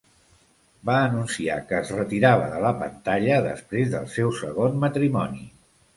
Va 0.89 0.95
anunciar 1.09 1.57
que 1.71 1.77
es 1.81 1.91
retirava 1.99 2.47
de 2.55 2.63
la 2.65 2.73
pantalla 2.79 3.39
després 3.49 3.93
del 3.95 4.09
seu 4.19 4.37
segon 4.41 4.85
matrimoni. 4.87 5.47